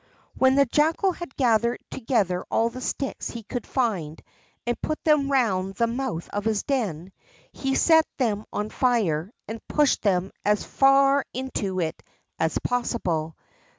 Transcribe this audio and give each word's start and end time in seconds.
When 0.33 0.55
the 0.55 0.65
Jackal 0.65 1.11
had 1.11 1.35
gathered 1.35 1.79
together 1.91 2.43
all 2.49 2.69
the 2.69 2.81
sticks 2.81 3.29
he 3.29 3.43
could 3.43 3.67
find 3.67 4.19
and 4.65 4.81
put 4.81 5.03
them 5.03 5.31
round 5.31 5.75
the 5.75 5.85
mouth 5.85 6.27
of 6.29 6.43
his 6.43 6.63
den, 6.63 7.11
he 7.51 7.75
set 7.75 8.07
them 8.17 8.45
on 8.51 8.71
fire 8.71 9.31
and 9.47 9.61
pushed 9.67 10.01
them 10.01 10.31
as 10.43 10.63
far 10.63 11.23
into 11.35 11.79
it 11.79 12.01
as 12.39 12.57
possible. 12.63 13.35